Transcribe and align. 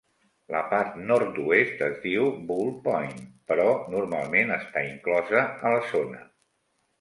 La 0.53 0.59
part 0.69 0.95
nord-oest 1.09 1.83
es 1.87 1.99
diu 2.05 2.25
Bull 2.51 2.71
Point, 2.87 3.21
però 3.53 3.67
normalment 3.97 4.55
està 4.57 4.85
inclosa 4.89 5.45
a 5.45 5.75
la 5.77 5.85
zona. 5.93 6.25